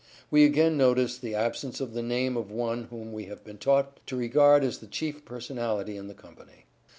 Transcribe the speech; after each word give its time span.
We 0.31 0.45
again 0.45 0.77
notice 0.79 1.19
the 1.19 1.35
absence 1.35 1.79
of 1.79 1.93
the 1.93 2.01
name 2.01 2.35
of 2.35 2.49
one 2.49 2.85
whom 2.85 3.13
we 3.13 3.25
have 3.25 3.43
been 3.43 3.59
taught 3.59 4.03
to 4.07 4.15
regard 4.15 4.63
as 4.63 4.79
the 4.79 4.87
chief 4.87 5.23
personality 5.25 5.95
in 5.95 6.07
the 6.07 6.15
company. 6.15 6.65